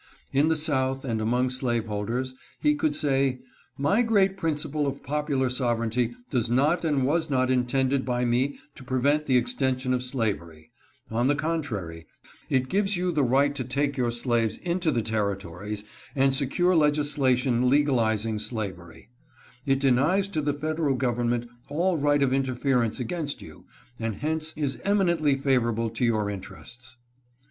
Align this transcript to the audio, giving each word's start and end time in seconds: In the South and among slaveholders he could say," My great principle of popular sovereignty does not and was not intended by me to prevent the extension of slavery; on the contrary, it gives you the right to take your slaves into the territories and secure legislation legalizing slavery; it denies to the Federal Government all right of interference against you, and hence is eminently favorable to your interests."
In 0.33 0.47
the 0.47 0.55
South 0.55 1.05
and 1.05 1.21
among 1.21 1.51
slaveholders 1.51 2.33
he 2.59 2.73
could 2.73 2.95
say," 2.95 3.37
My 3.87 4.01
great 4.01 4.35
principle 4.35 4.87
of 4.87 5.03
popular 5.03 5.47
sovereignty 5.47 6.15
does 6.31 6.49
not 6.49 6.83
and 6.83 7.05
was 7.05 7.29
not 7.29 7.51
intended 7.51 8.03
by 8.03 8.25
me 8.25 8.57
to 8.73 8.83
prevent 8.83 9.27
the 9.27 9.37
extension 9.37 9.93
of 9.93 10.01
slavery; 10.01 10.71
on 11.11 11.27
the 11.27 11.35
contrary, 11.35 12.07
it 12.49 12.67
gives 12.67 12.97
you 12.97 13.11
the 13.11 13.21
right 13.23 13.53
to 13.53 13.63
take 13.63 13.95
your 13.95 14.09
slaves 14.09 14.57
into 14.63 14.89
the 14.89 15.03
territories 15.03 15.83
and 16.15 16.33
secure 16.33 16.75
legislation 16.75 17.69
legalizing 17.69 18.39
slavery; 18.39 19.11
it 19.67 19.77
denies 19.79 20.27
to 20.29 20.41
the 20.41 20.51
Federal 20.55 20.95
Government 20.95 21.47
all 21.69 21.99
right 21.99 22.23
of 22.23 22.33
interference 22.33 22.99
against 22.99 23.39
you, 23.43 23.65
and 23.99 24.15
hence 24.15 24.51
is 24.57 24.79
eminently 24.83 25.37
favorable 25.37 25.91
to 25.91 26.03
your 26.03 26.27
interests." 26.27 26.97